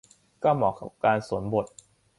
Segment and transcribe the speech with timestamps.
[0.43, 1.65] ก็เหมาะกับการสวมบท